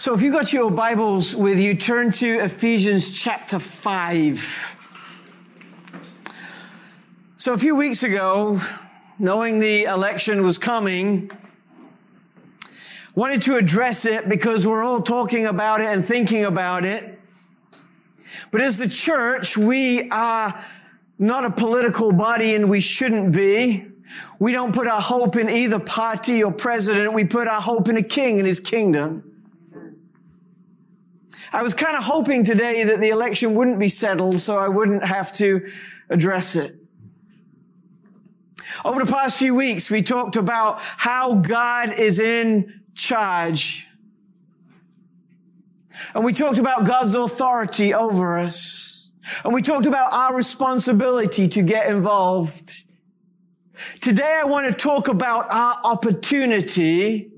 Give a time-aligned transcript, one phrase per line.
[0.00, 4.76] So if you've got your Bibles with you, turn to Ephesians chapter 5.
[7.36, 8.60] So a few weeks ago,
[9.18, 11.32] knowing the election was coming,
[13.16, 17.18] wanted to address it because we're all talking about it and thinking about it.
[18.52, 20.62] But as the church, we are
[21.18, 23.84] not a political body and we shouldn't be.
[24.38, 27.14] We don't put our hope in either party or president.
[27.14, 29.27] We put our hope in a king and his kingdom.
[31.52, 35.04] I was kind of hoping today that the election wouldn't be settled so I wouldn't
[35.04, 35.66] have to
[36.10, 36.74] address it.
[38.84, 43.86] Over the past few weeks, we talked about how God is in charge.
[46.14, 49.10] And we talked about God's authority over us.
[49.44, 52.82] And we talked about our responsibility to get involved.
[54.00, 57.32] Today I want to talk about our opportunity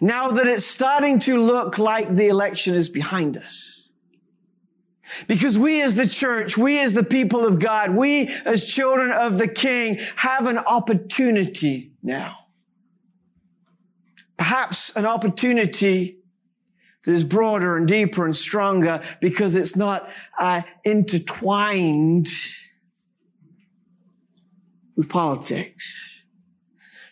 [0.00, 3.90] now that it's starting to look like the election is behind us.
[5.26, 9.38] Because we as the church, we as the people of God, we as children of
[9.38, 12.36] the King have an opportunity now.
[14.36, 16.18] Perhaps an opportunity
[17.04, 20.08] that is broader and deeper and stronger because it's not
[20.38, 22.28] uh, intertwined
[24.96, 26.24] with politics.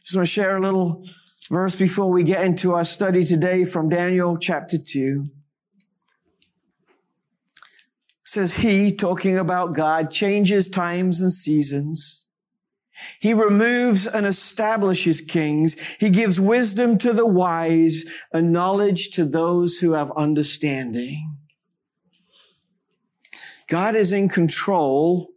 [0.02, 1.04] Just want to share a little
[1.50, 5.24] verse before we get into our study today from Daniel chapter 2.
[7.56, 7.64] It
[8.24, 12.28] says he, talking about God, changes times and seasons.
[13.18, 15.96] He removes and establishes kings.
[15.96, 21.36] He gives wisdom to the wise and knowledge to those who have understanding.
[23.66, 25.28] God is in control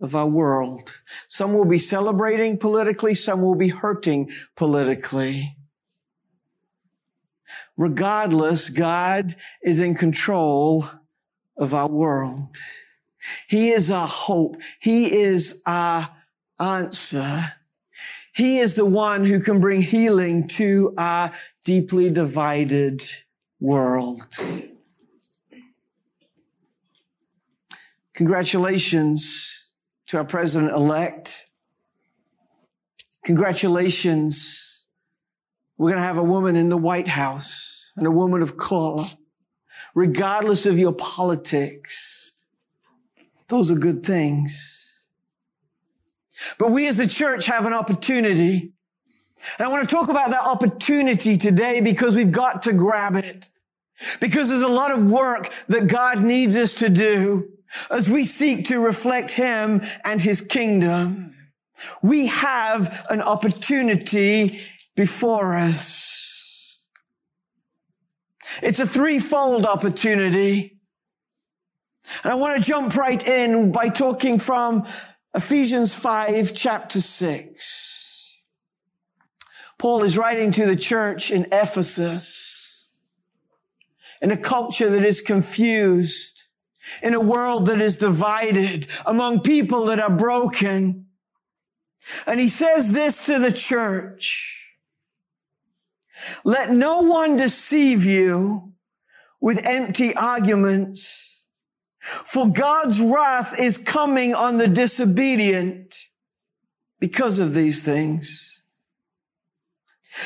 [0.00, 1.00] of our world.
[1.28, 5.56] Some will be celebrating politically, some will be hurting politically.
[7.76, 10.86] Regardless, God is in control
[11.56, 12.56] of our world.
[13.48, 14.56] He is our hope.
[14.80, 16.08] He is our
[16.58, 17.52] answer.
[18.34, 21.32] He is the one who can bring healing to our
[21.64, 23.02] deeply divided
[23.60, 24.22] world.
[28.14, 29.65] Congratulations
[30.06, 31.46] to our president elect.
[33.24, 34.86] Congratulations.
[35.76, 39.04] We're going to have a woman in the White House and a woman of color,
[39.94, 42.32] regardless of your politics.
[43.48, 45.04] Those are good things.
[46.58, 48.72] But we as the church have an opportunity.
[49.58, 53.48] And I want to talk about that opportunity today because we've got to grab it.
[54.20, 57.55] Because there's a lot of work that God needs us to do
[57.90, 61.34] as we seek to reflect Him and His kingdom.
[62.02, 64.60] We have an opportunity
[64.94, 66.78] before us.
[68.62, 70.78] It's a threefold opportunity.
[72.22, 74.86] And I want to jump right in by talking from
[75.34, 78.38] Ephesians 5 chapter 6.
[79.78, 82.88] Paul is writing to the church in Ephesus
[84.22, 86.35] in a culture that is confused
[87.02, 91.06] in a world that is divided, among people that are broken.
[92.26, 94.74] And he says this to the church.
[96.44, 98.72] Let no one deceive you
[99.40, 101.44] with empty arguments,
[102.00, 105.94] for God's wrath is coming on the disobedient
[107.00, 108.62] because of these things.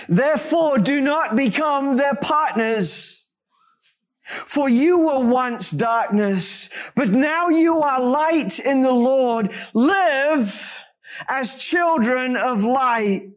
[0.08, 3.19] Therefore, do not become their partners
[4.30, 9.50] for you were once darkness, but now you are light in the Lord.
[9.74, 10.84] Live
[11.28, 13.32] as children of light.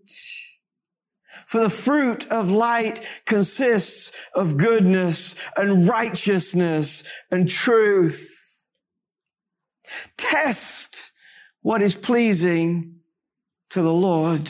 [1.48, 8.68] For the fruit of light consists of goodness and righteousness and truth.
[10.18, 11.12] Test
[11.62, 13.00] what is pleasing
[13.70, 14.50] to the Lord.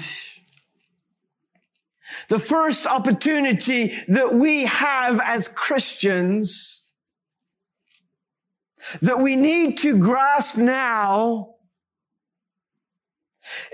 [2.30, 6.84] The first opportunity that we have as Christians
[9.02, 11.56] that we need to grasp now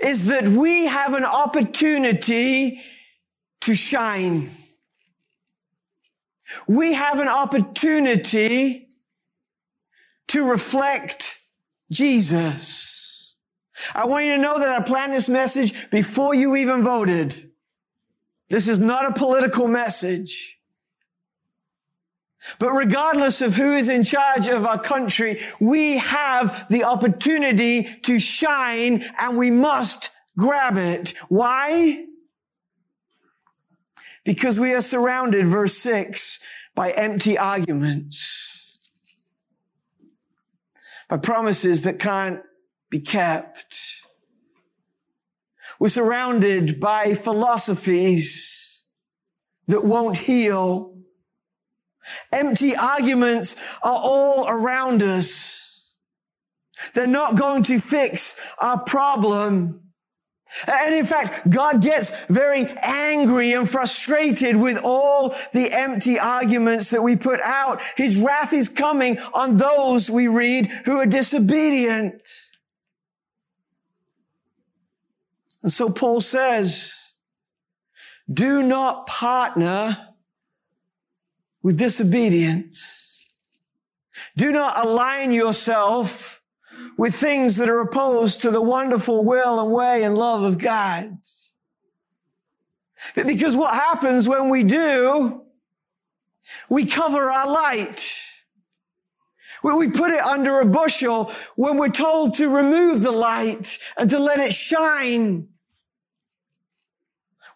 [0.02, 2.80] is that we have an opportunity
[3.60, 4.50] to shine.
[6.66, 8.88] We have an opportunity
[10.28, 11.40] to reflect
[11.90, 13.36] Jesus.
[13.94, 17.49] I want you to know that I planned this message before you even voted.
[18.50, 20.58] This is not a political message.
[22.58, 28.18] But regardless of who is in charge of our country, we have the opportunity to
[28.18, 31.14] shine and we must grab it.
[31.28, 32.06] Why?
[34.24, 36.42] Because we are surrounded, verse six,
[36.74, 38.78] by empty arguments,
[41.08, 42.40] by promises that can't
[42.88, 43.99] be kept.
[45.80, 48.86] We're surrounded by philosophies
[49.66, 50.94] that won't heal.
[52.30, 55.94] Empty arguments are all around us.
[56.94, 59.80] They're not going to fix our problem.
[60.66, 67.02] And in fact, God gets very angry and frustrated with all the empty arguments that
[67.02, 67.80] we put out.
[67.96, 72.20] His wrath is coming on those we read who are disobedient.
[75.62, 76.96] And so Paul says,
[78.32, 79.96] do not partner
[81.62, 83.28] with disobedience.
[84.36, 86.42] Do not align yourself
[86.96, 91.18] with things that are opposed to the wonderful will and way and love of God.
[93.14, 95.42] Because what happens when we do,
[96.68, 98.19] we cover our light.
[99.62, 104.18] We put it under a bushel when we're told to remove the light and to
[104.18, 105.48] let it shine.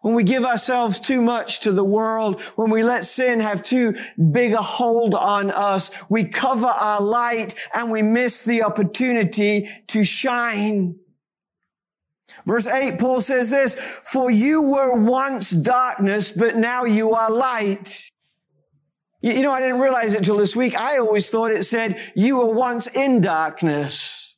[0.03, 3.95] When we give ourselves too much to the world, when we let sin have too
[4.33, 10.05] big a hold on us, we cover our light and we miss the opportunity to
[10.05, 10.97] shine.
[12.45, 18.11] Verse 8, Paul says this, for you were once darkness, but now you are light.
[19.25, 20.79] You know, I didn't realize it till this week.
[20.79, 24.37] I always thought it said you were once in darkness.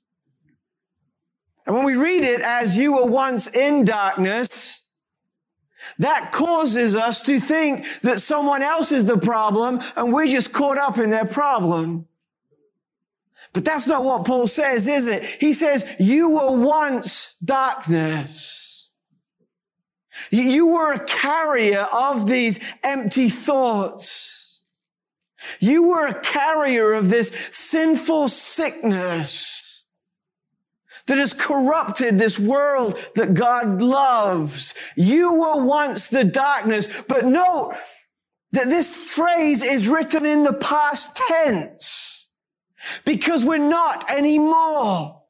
[1.66, 4.88] And when we read it as you were once in darkness,
[5.98, 10.78] that causes us to think that someone else is the problem and we're just caught
[10.78, 12.06] up in their problem.
[13.52, 15.24] But that's not what Paul says, is it?
[15.24, 18.92] He says, you were once darkness.
[20.30, 24.34] You were a carrier of these empty thoughts.
[25.60, 29.84] You were a carrier of this sinful sickness
[31.06, 34.74] that has corrupted this world that God loves.
[34.96, 37.74] You were once the darkness, but note
[38.52, 42.28] that this phrase is written in the past tense
[43.04, 45.22] because we're not anymore.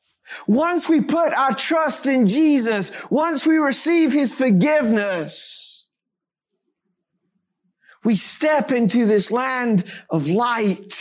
[0.46, 5.75] Once we put our trust in Jesus, once we receive his forgiveness,
[8.06, 10.94] we step into this land of light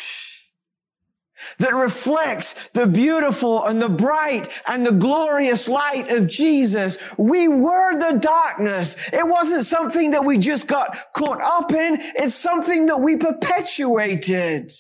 [1.60, 7.16] that reflects the beautiful and the bright and the glorious light of Jesus.
[7.20, 8.98] We were the darkness.
[9.14, 11.98] It wasn't something that we just got caught up in.
[12.16, 14.74] It's something that we perpetuated.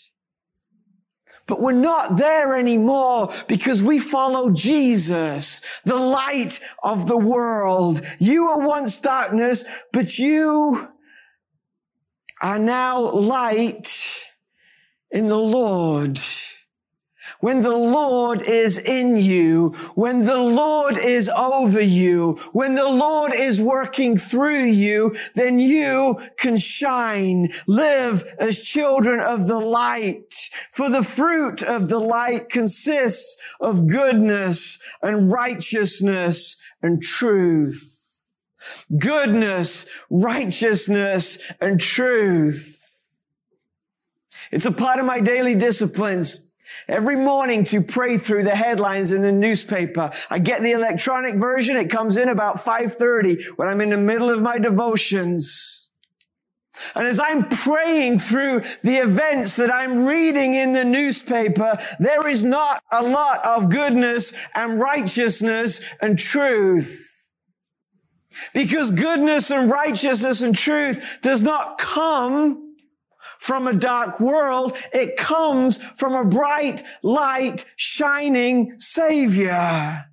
[1.48, 8.01] But we're not there anymore because we follow Jesus, the light of the world.
[8.18, 9.63] You were once darkness,
[9.94, 10.95] but you
[12.46, 14.24] are now light
[15.10, 16.20] in the Lord.
[17.40, 23.34] When the Lord is in you, when the Lord is over you, when the Lord
[23.34, 30.32] is working through you, then you can shine, live as children of the light.
[30.70, 37.95] For the fruit of the light consists of goodness and righteousness and truth
[39.00, 42.76] goodness, righteousness, and truth.
[44.52, 46.50] It's a part of my daily disciplines.
[46.88, 50.12] Every morning to pray through the headlines in the newspaper.
[50.30, 51.78] I get the electronic version.
[51.78, 55.89] It comes in about 5.30 when I'm in the middle of my devotions.
[56.94, 62.44] And as I'm praying through the events that I'm reading in the newspaper, there is
[62.44, 67.05] not a lot of goodness and righteousness and truth.
[68.54, 72.75] Because goodness and righteousness and truth does not come
[73.39, 74.75] from a dark world.
[74.94, 80.06] It comes from a bright light shining savior.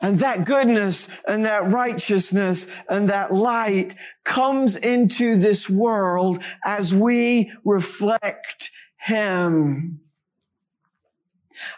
[0.00, 7.52] And that goodness and that righteousness and that light comes into this world as we
[7.64, 10.00] reflect him.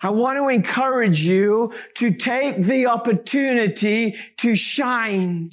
[0.03, 5.51] I want to encourage you to take the opportunity to shine.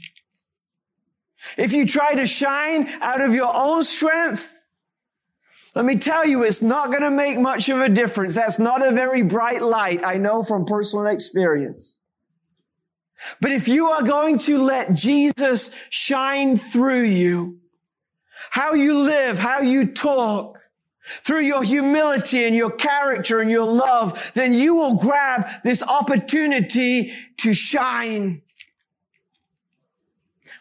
[1.58, 4.66] If you try to shine out of your own strength,
[5.76, 8.34] let me tell you, it's not going to make much of a difference.
[8.34, 10.02] That's not a very bright light.
[10.04, 12.00] I know from personal experience.
[13.42, 17.60] But if you are going to let Jesus shine through you,
[18.50, 20.57] how you live, how you talk,
[21.08, 27.12] through your humility and your character and your love, then you will grab this opportunity
[27.38, 28.42] to shine.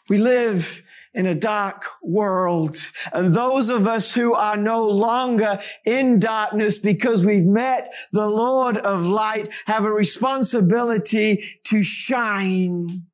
[0.08, 0.82] We live
[1.16, 2.76] in a dark world.
[3.12, 8.76] And those of us who are no longer in darkness because we've met the Lord
[8.76, 13.06] of light have a responsibility to shine.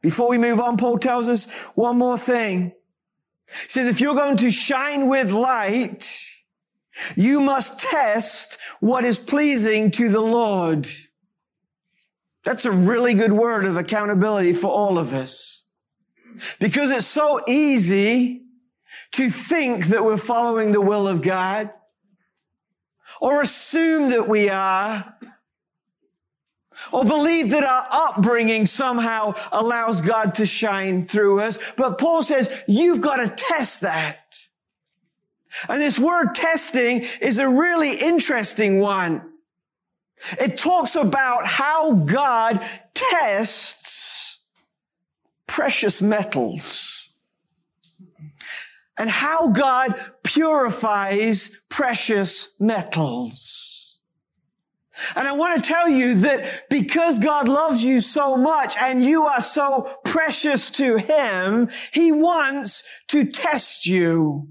[0.00, 2.72] Before we move on, Paul tells us one more thing.
[3.62, 6.24] He says, if you're going to shine with light,
[7.16, 10.88] you must test what is pleasing to the Lord.
[12.44, 15.66] That's a really good word of accountability for all of us.
[16.58, 18.42] Because it's so easy
[19.12, 21.70] to think that we're following the will of God
[23.20, 25.14] or assume that we are
[26.92, 31.72] or believe that our upbringing somehow allows God to shine through us.
[31.72, 34.18] But Paul says you've got to test that.
[35.68, 39.30] And this word testing is a really interesting one.
[40.38, 44.44] It talks about how God tests
[45.46, 47.08] precious metals
[48.98, 53.79] and how God purifies precious metals.
[55.16, 59.24] And I want to tell you that because God loves you so much and you
[59.24, 64.48] are so precious to Him, He wants to test you.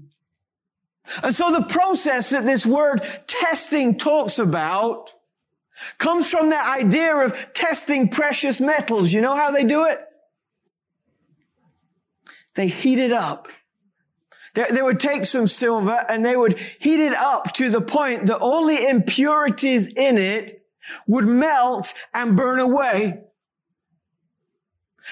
[1.22, 5.12] And so the process that this word testing talks about
[5.98, 9.12] comes from that idea of testing precious metals.
[9.12, 9.98] You know how they do it?
[12.54, 13.48] They heat it up.
[14.54, 18.38] They, would take some silver and they would heat it up to the point that
[18.38, 20.66] all the impurities in it
[21.06, 23.22] would melt and burn away.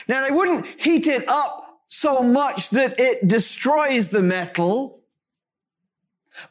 [0.09, 5.03] Now they wouldn't heat it up so much that it destroys the metal.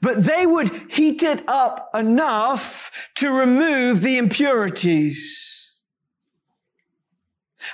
[0.02, 5.78] But they would heat it up enough to remove the impurities.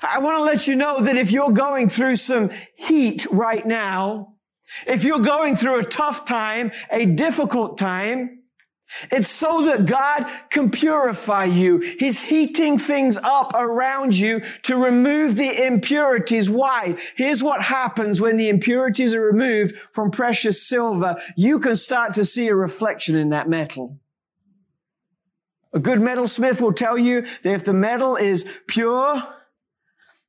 [0.01, 4.32] I want to let you know that if you're going through some heat right now,
[4.87, 8.43] if you're going through a tough time, a difficult time,
[9.11, 11.79] it's so that God can purify you.
[11.79, 16.49] He's heating things up around you to remove the impurities.
[16.49, 16.95] Why?
[17.15, 21.15] Here's what happens when the impurities are removed from precious silver.
[21.35, 23.97] You can start to see a reflection in that metal.
[25.73, 29.23] A good metalsmith will tell you that if the metal is pure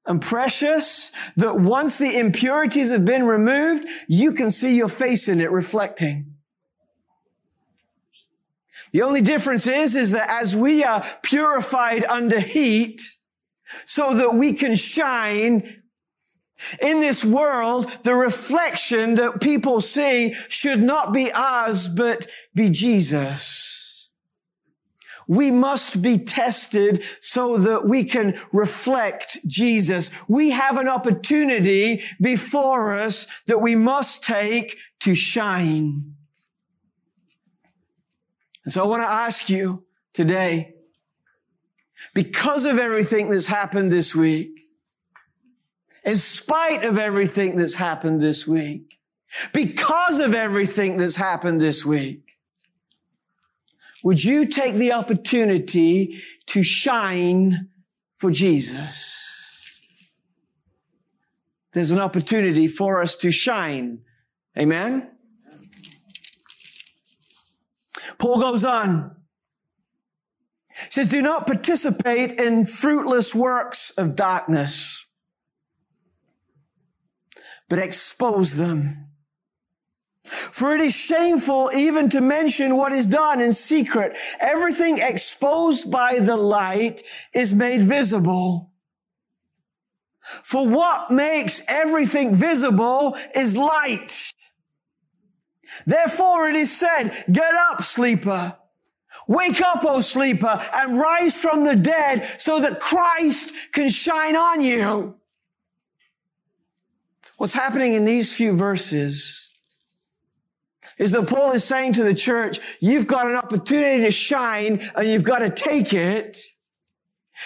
[0.06, 5.40] and precious, that once the impurities have been removed, you can see your face in
[5.40, 6.34] it reflecting.
[8.92, 13.02] The only difference is, is that as we are purified under heat,
[13.86, 15.82] so that we can shine
[16.80, 23.83] in this world, the reflection that people see should not be ours, but be Jesus.
[25.26, 30.10] We must be tested so that we can reflect Jesus.
[30.28, 36.14] We have an opportunity before us that we must take to shine.
[38.64, 40.74] And so I want to ask you today,
[42.14, 44.50] because of everything that's happened this week,
[46.04, 48.98] in spite of everything that's happened this week,
[49.52, 52.23] because of everything that's happened this week,
[54.04, 57.70] would you take the opportunity to shine
[58.12, 59.64] for Jesus?
[61.72, 64.02] There's an opportunity for us to shine.
[64.56, 65.10] Amen?
[68.18, 69.16] Paul goes on.
[70.90, 75.06] Says, do not participate in fruitless works of darkness,
[77.70, 79.03] but expose them.
[80.24, 84.16] For it is shameful even to mention what is done in secret.
[84.40, 87.02] Everything exposed by the light
[87.34, 88.72] is made visible.
[90.20, 94.32] For what makes everything visible is light.
[95.86, 98.56] Therefore it is said, get up, sleeper.
[99.28, 104.62] Wake up, O sleeper, and rise from the dead so that Christ can shine on
[104.62, 105.16] you.
[107.36, 109.43] What's happening in these few verses
[110.98, 115.08] is that Paul is saying to the church, you've got an opportunity to shine and
[115.08, 116.38] you've got to take it.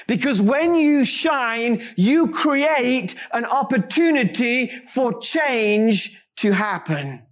[0.06, 7.22] Because when you shine, you create an opportunity for change to happen.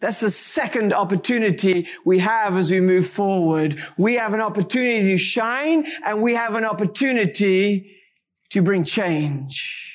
[0.00, 3.78] That's the second opportunity we have as we move forward.
[3.96, 7.98] We have an opportunity to shine and we have an opportunity
[8.50, 9.88] to bring change.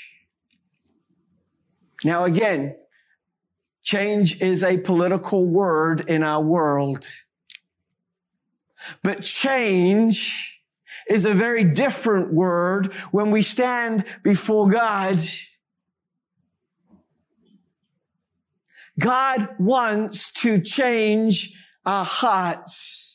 [2.06, 2.78] Now again,
[3.88, 7.08] Change is a political word in our world.
[9.02, 10.62] But change
[11.10, 15.22] is a very different word when we stand before God.
[19.00, 23.07] God wants to change our hearts.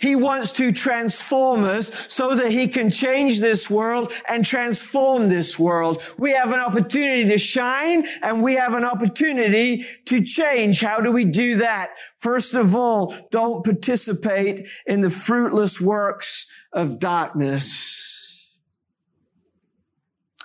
[0.00, 5.58] He wants to transform us so that he can change this world and transform this
[5.58, 6.02] world.
[6.18, 10.80] We have an opportunity to shine and we have an opportunity to change.
[10.80, 11.92] How do we do that?
[12.16, 18.56] First of all, don't participate in the fruitless works of darkness.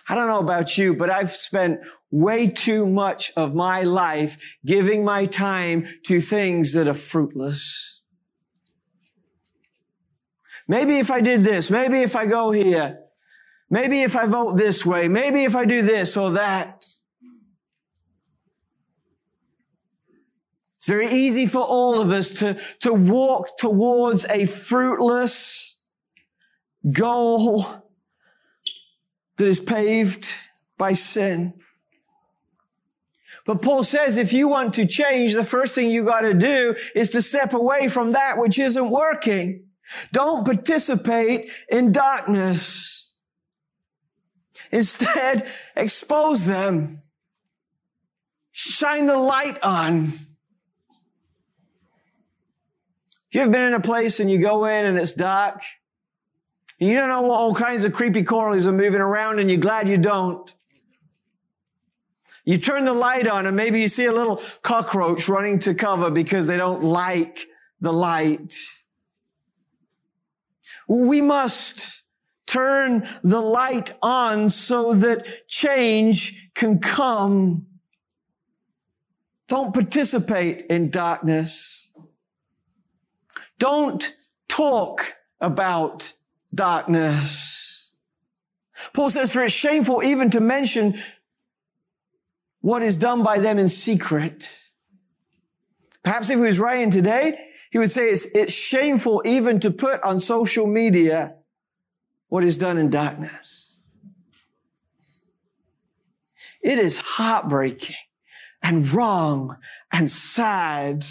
[0.08, 5.04] I don't know about you, but I've spent way too much of my life giving
[5.04, 7.95] my time to things that are fruitless.
[10.68, 13.00] Maybe if I did this, maybe if I go here,
[13.70, 16.86] maybe if I vote this way, maybe if I do this or that.
[20.78, 25.84] It's very easy for all of us to, to walk towards a fruitless
[26.92, 27.66] goal
[29.38, 30.28] that is paved
[30.78, 31.54] by sin.
[33.46, 36.76] But Paul says if you want to change, the first thing you got to do
[36.96, 39.65] is to step away from that which isn't working.
[40.12, 43.16] Don't participate in darkness.
[44.72, 47.02] Instead, expose them.
[48.52, 50.14] Shine the light on.
[53.32, 55.62] You've been in a place and you go in and it's dark,
[56.80, 59.60] and you don't know what all kinds of creepy crawlies are moving around and you're
[59.60, 60.54] glad you don't.
[62.46, 66.10] You turn the light on and maybe you see a little cockroach running to cover
[66.10, 67.46] because they don't like
[67.82, 68.56] the light.
[70.88, 72.04] We must
[72.46, 77.68] turn the light on so that change can come.
[79.48, 81.92] Don't participate in darkness.
[83.58, 84.16] Don't
[84.48, 86.14] talk about
[86.54, 87.92] darkness.
[88.94, 90.96] Paul says, for it's shameful even to mention
[92.62, 94.60] what is done by them in secret.
[96.04, 97.38] Perhaps if he was writing today,
[97.76, 101.36] he would say it's, it's shameful even to put on social media
[102.30, 103.82] what is done in darkness.
[106.64, 107.98] It is heartbreaking
[108.64, 109.58] and wrong
[109.92, 111.06] and sad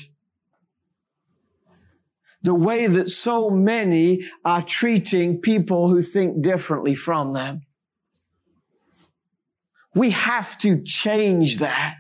[2.41, 7.67] the way that so many are treating people who think differently from them.
[9.95, 11.97] We have to change that.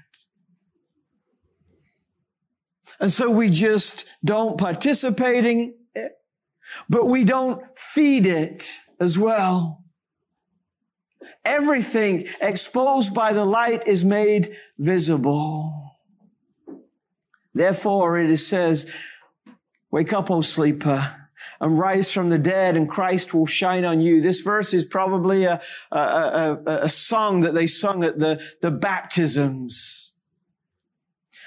[3.00, 6.12] And so we just don't participate in it,
[6.88, 9.84] but we don't feed it as well.
[11.44, 15.98] Everything exposed by the light is made visible.
[17.54, 18.92] Therefore, it says,
[19.90, 21.28] wake up, O sleeper,
[21.60, 24.20] and rise from the dead and Christ will shine on you.
[24.20, 25.60] This verse is probably a,
[25.92, 30.13] a, a, a song that they sung at the, the baptisms.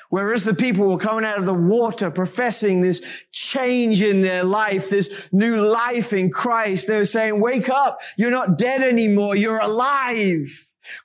[0.10, 4.89] Whereas the people were coming out of the water professing this change in their life,
[4.89, 8.00] this new life in Christ, they were saying, wake up.
[8.17, 9.36] You're not dead anymore.
[9.36, 10.48] You're alive.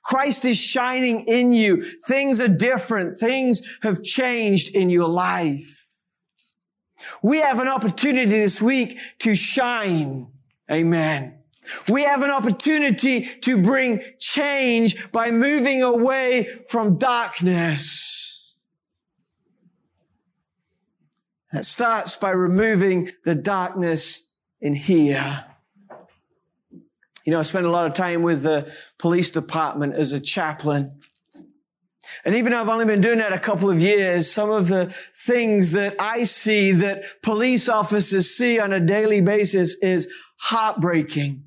[0.03, 1.83] Christ is shining in you.
[2.07, 3.17] Things are different.
[3.17, 5.85] Things have changed in your life.
[7.21, 10.31] We have an opportunity this week to shine.
[10.71, 11.39] Amen.
[11.89, 18.32] We have an opportunity to bring change by moving away from darkness.
[21.53, 25.45] It starts by removing the darkness in here.
[27.25, 30.99] You know, I spent a lot of time with the police department as a chaplain.
[32.25, 34.87] And even though I've only been doing that a couple of years, some of the
[34.87, 41.43] things that I see that police officers see on a daily basis is heartbreaking.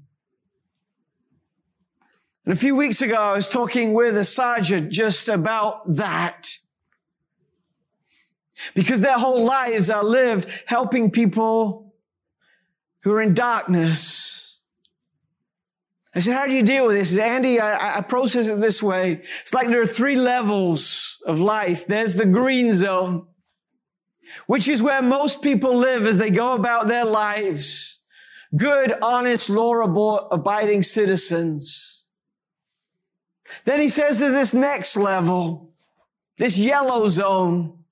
[2.44, 6.48] And a few weeks ago, I was talking with a sergeant just about that.
[8.74, 11.94] Because their whole lives are lived helping people
[13.02, 14.60] who are in darkness.
[16.14, 17.10] I said, how do you deal with this?
[17.10, 19.20] Said, Andy, I, I process it this way.
[19.42, 21.86] It's like there are three levels of life.
[21.86, 23.26] There's the green zone,
[24.46, 28.00] which is where most people live as they go about their lives.
[28.56, 32.06] Good, honest, law-abiding citizens.
[33.64, 35.74] Then he says to this next level,
[36.38, 37.84] this yellow zone,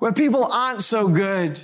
[0.00, 1.60] where people aren't so good,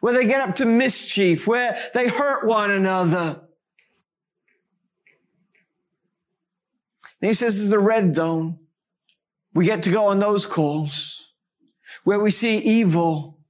[0.00, 3.42] where they get up to mischief, where they hurt one another.
[7.20, 8.58] He says this is the red zone.
[9.54, 11.32] We get to go on those calls
[12.04, 13.40] where we see evil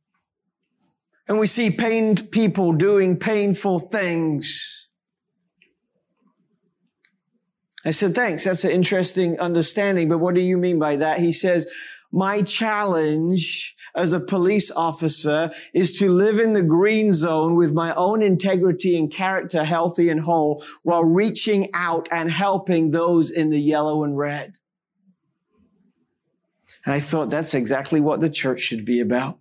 [1.29, 4.89] and we see pained people doing painful things.
[7.85, 8.45] I said, thanks.
[8.45, 10.09] That's an interesting understanding.
[10.09, 11.19] But what do you mean by that?
[11.19, 11.71] He says,
[12.13, 17.95] My challenge as a police officer is to live in the green zone with my
[17.95, 23.61] own integrity and character healthy and whole while reaching out and helping those in the
[23.61, 24.55] yellow and red.
[26.85, 29.39] And I thought that's exactly what the church should be about.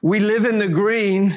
[0.00, 1.34] We live in the green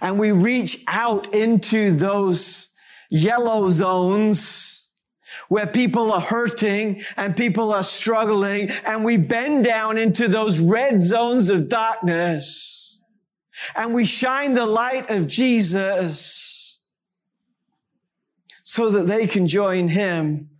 [0.00, 2.68] and we reach out into those
[3.10, 4.77] yellow zones
[5.48, 11.02] where people are hurting and people are struggling and we bend down into those red
[11.02, 13.00] zones of darkness
[13.74, 16.82] and we shine the light of Jesus
[18.62, 20.50] so that they can join him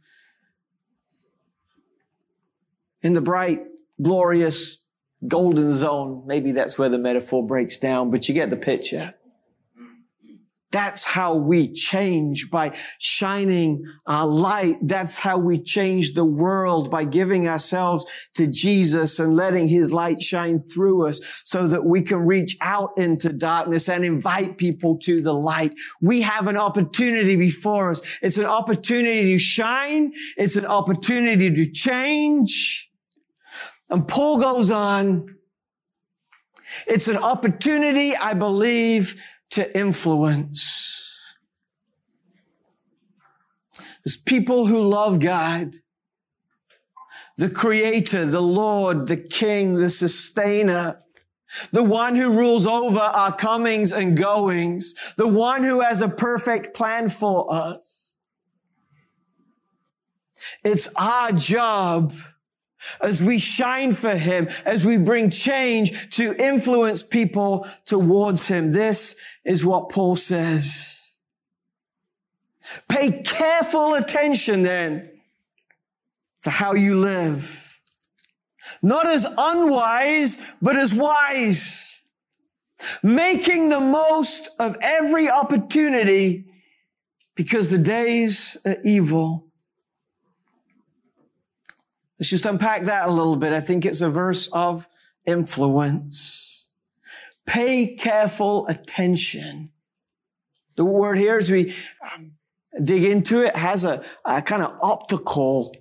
[3.02, 3.60] in the bright,
[4.00, 4.84] glorious
[5.26, 6.24] golden zone.
[6.26, 9.14] Maybe that's where the metaphor breaks down, but you get the picture.
[10.70, 14.76] That's how we change by shining our light.
[14.82, 18.04] That's how we change the world by giving ourselves
[18.34, 22.90] to Jesus and letting his light shine through us so that we can reach out
[22.98, 25.74] into darkness and invite people to the light.
[26.02, 28.02] We have an opportunity before us.
[28.20, 30.12] It's an opportunity to shine.
[30.36, 32.90] It's an opportunity to change.
[33.88, 35.34] And Paul goes on.
[36.86, 39.18] It's an opportunity, I believe,
[39.50, 41.34] to influence.
[44.04, 45.74] There's people who love God,
[47.36, 50.98] the creator, the Lord, the King, the sustainer,
[51.72, 56.74] the one who rules over our comings and goings, the one who has a perfect
[56.74, 58.14] plan for us.
[60.64, 62.12] It's our job
[63.00, 68.70] as we shine for him, as we bring change to influence people towards him.
[68.70, 71.18] This is what Paul says.
[72.88, 75.10] Pay careful attention then
[76.42, 77.80] to how you live.
[78.82, 82.00] Not as unwise, but as wise.
[83.02, 86.44] Making the most of every opportunity
[87.34, 89.47] because the days are evil.
[92.18, 93.52] Let's just unpack that a little bit.
[93.52, 94.88] I think it's a verse of
[95.24, 96.72] influence.
[97.46, 99.70] Pay careful attention.
[100.76, 101.74] The word here, as we
[102.14, 102.32] um,
[102.82, 105.74] dig into it, has a, a kind of optical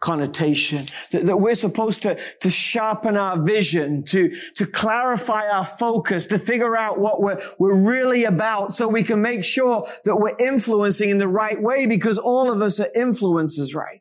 [0.00, 6.26] connotation that, that, we're supposed to, to sharpen our vision, to, to clarify our focus,
[6.26, 10.36] to figure out what we're, we're really about so we can make sure that we're
[10.38, 14.00] influencing in the right way because all of us are influencers, right?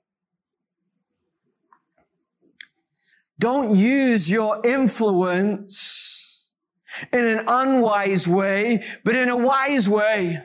[3.41, 6.51] Don't use your influence
[7.11, 10.43] in an unwise way, but in a wise way.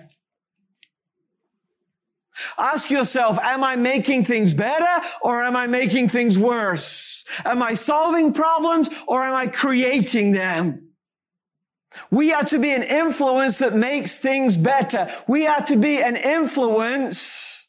[2.57, 7.23] Ask yourself, am I making things better or am I making things worse?
[7.45, 10.93] Am I solving problems or am I creating them?
[12.11, 15.07] We are to be an influence that makes things better.
[15.29, 17.69] We are to be an influence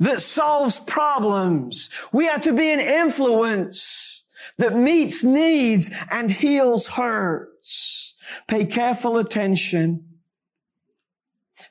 [0.00, 1.90] that solves problems.
[2.10, 4.21] We are to be an influence
[4.62, 8.14] that meets needs and heals hurts.
[8.46, 10.08] Pay careful attention.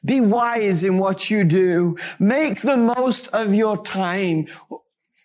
[0.03, 1.95] Be wise in what you do.
[2.19, 4.45] Make the most of your time.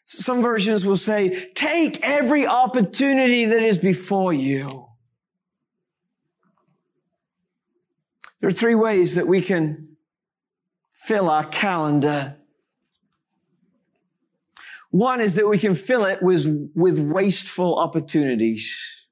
[0.05, 4.87] Some versions will say, take every opportunity that is before you.
[8.41, 9.97] There are three ways that we can
[10.89, 12.36] fill our calendar
[14.91, 19.07] one is that we can fill it with, with wasteful opportunities.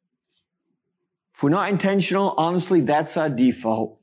[1.34, 4.00] If we're not intentional, honestly, that's our default.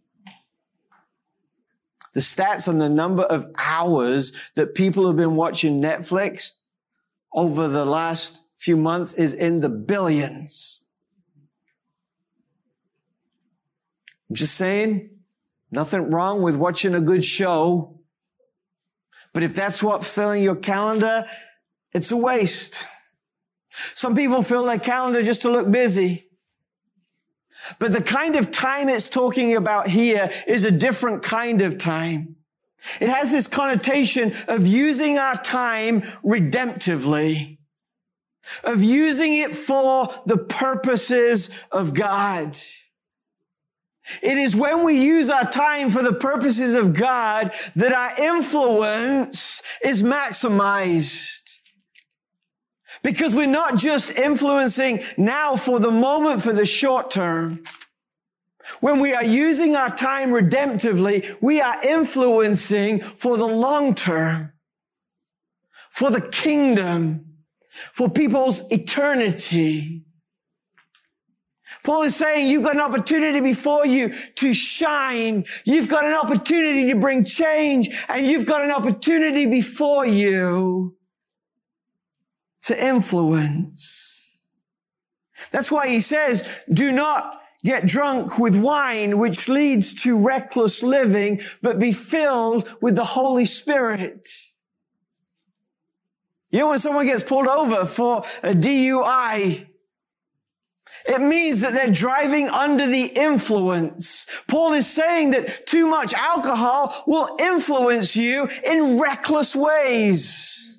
[2.13, 6.57] The stats on the number of hours that people have been watching Netflix
[7.33, 10.81] over the last few months is in the billions.
[14.29, 15.09] I'm just saying,
[15.71, 18.01] nothing wrong with watching a good show.
[19.33, 21.25] But if that's what filling your calendar,
[21.93, 22.87] it's a waste.
[23.95, 26.27] Some people fill their calendar just to look busy.
[27.79, 32.37] But the kind of time it's talking about here is a different kind of time.
[32.99, 37.59] It has this connotation of using our time redemptively,
[38.63, 42.57] of using it for the purposes of God.
[44.23, 49.61] It is when we use our time for the purposes of God that our influence
[49.83, 51.40] is maximized.
[53.03, 57.63] Because we're not just influencing now for the moment, for the short term.
[58.79, 64.53] When we are using our time redemptively, we are influencing for the long term.
[65.91, 67.25] for the kingdom,
[67.69, 70.03] for people's eternity.
[71.83, 75.45] Paul is saying you've got an opportunity before you to shine.
[75.65, 80.95] You've got an opportunity to bring change and you've got an opportunity before you
[82.63, 84.39] to influence.
[85.51, 91.41] That's why he says, do not get drunk with wine, which leads to reckless living,
[91.61, 94.27] but be filled with the Holy Spirit.
[96.51, 99.67] You know, when someone gets pulled over for a DUI,
[101.07, 104.43] it means that they're driving under the influence.
[104.47, 110.70] Paul is saying that too much alcohol will influence you in reckless ways.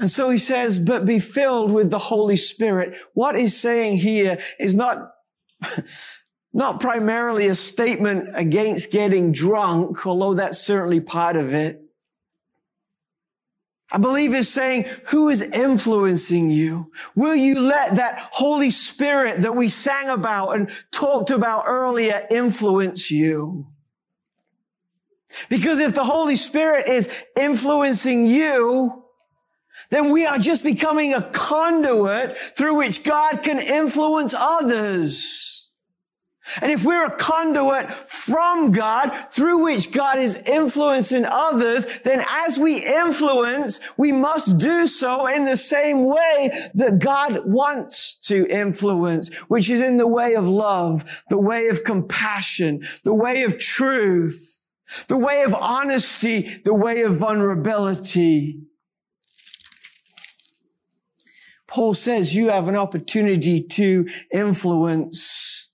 [0.00, 2.96] And so he says, but be filled with the Holy Spirit.
[3.12, 5.12] What he's saying here is not,
[6.54, 11.82] not primarily a statement against getting drunk, although that's certainly part of it.
[13.92, 16.90] I believe is saying, who is influencing you?
[17.14, 23.10] Will you let that Holy Spirit that we sang about and talked about earlier influence
[23.10, 23.66] you?
[25.48, 27.08] Because if the Holy Spirit is
[27.38, 28.99] influencing you,
[29.90, 35.50] then we are just becoming a conduit through which God can influence others.
[36.60, 42.58] And if we're a conduit from God through which God is influencing others, then as
[42.58, 49.32] we influence, we must do so in the same way that God wants to influence,
[49.48, 54.60] which is in the way of love, the way of compassion, the way of truth,
[55.06, 58.60] the way of honesty, the way of vulnerability.
[61.70, 65.68] Paul says you have an opportunity to influence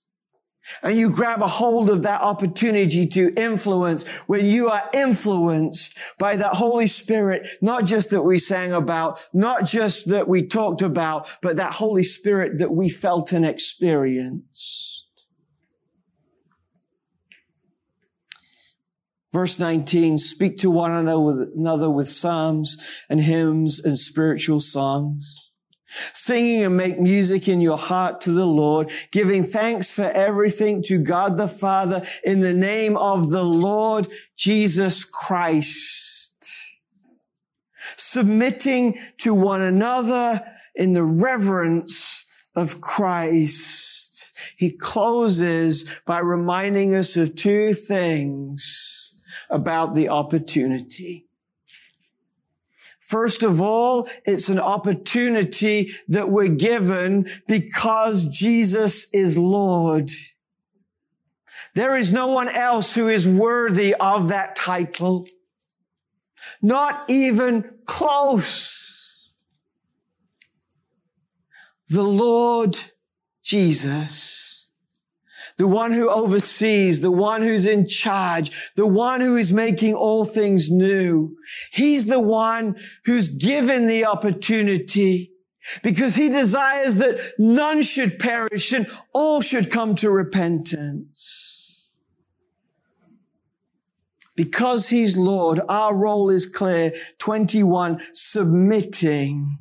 [0.83, 6.35] and you grab a hold of that opportunity to influence when you are influenced by
[6.35, 11.35] that Holy Spirit, not just that we sang about, not just that we talked about,
[11.41, 15.25] but that Holy Spirit that we felt and experienced.
[19.31, 25.46] Verse 19, speak to one another with psalms and hymns and spiritual songs
[25.87, 31.01] Singing and make music in your heart to the Lord, giving thanks for everything to
[31.01, 36.45] God the Father in the name of the Lord Jesus Christ.
[37.95, 40.41] Submitting to one another
[40.75, 44.33] in the reverence of Christ.
[44.57, 49.15] He closes by reminding us of two things
[49.49, 51.26] about the opportunity.
[53.07, 60.11] First of all, it's an opportunity that we're given because Jesus is Lord.
[61.73, 65.25] There is no one else who is worthy of that title.
[66.61, 69.31] Not even close.
[71.87, 72.77] The Lord
[73.41, 74.56] Jesus
[75.57, 80.23] the one who oversees, the one who's in charge, the one who is making all
[80.23, 81.35] things new.
[81.71, 85.31] He's the one who's given the opportunity
[85.83, 91.89] because he desires that none should perish and all should come to repentance.
[94.35, 96.91] Because he's Lord, our role is clear.
[97.17, 99.57] 21, submitting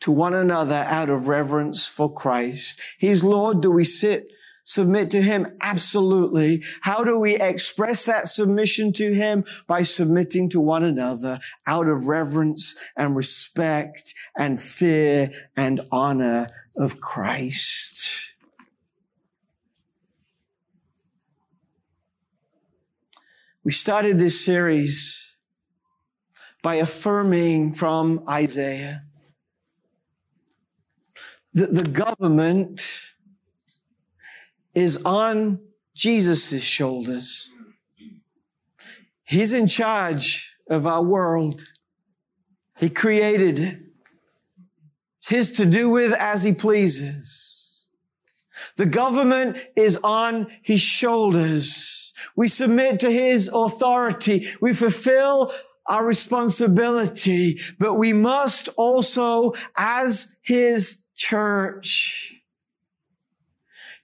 [0.00, 2.80] to one another out of reverence for Christ.
[2.98, 3.60] He's Lord.
[3.60, 4.30] Do we sit,
[4.64, 5.56] submit to Him?
[5.60, 6.62] Absolutely.
[6.82, 9.44] How do we express that submission to Him?
[9.66, 17.00] By submitting to one another out of reverence and respect and fear and honor of
[17.00, 18.34] Christ.
[23.64, 25.36] We started this series
[26.62, 29.02] by affirming from Isaiah
[31.58, 32.80] that the government
[34.74, 35.60] is on
[35.94, 37.50] Jesus' shoulders.
[39.24, 41.60] He's in charge of our world.
[42.78, 43.78] He created it.
[45.26, 47.86] His to do with as he pleases.
[48.76, 52.12] The government is on his shoulders.
[52.36, 54.46] We submit to his authority.
[54.60, 55.52] We fulfill
[55.86, 62.36] our responsibility, but we must also, as his church,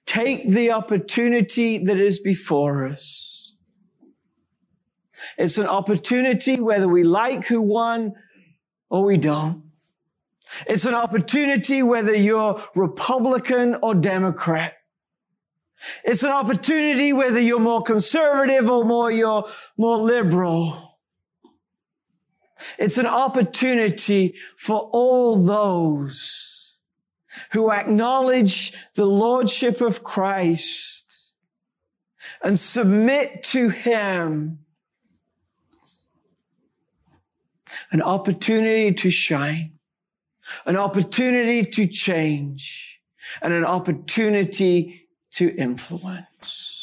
[0.05, 3.55] take the opportunity that is before us.
[5.39, 8.15] It's an opportunity whether we like who won
[8.91, 9.63] or we don't.
[10.67, 14.75] It's an opportunity whether you're Republican or Democrat.
[16.05, 19.45] It's an opportunity whether you're more conservative or more you're
[19.79, 20.99] more liberal.
[22.79, 26.44] It's an opportunity for all those
[27.53, 31.33] who acknowledge the Lordship of Christ
[32.43, 34.61] and submit to Him.
[37.93, 39.79] An opportunity to shine,
[40.67, 43.01] an opportunity to change,
[43.41, 46.74] and an opportunity to influence.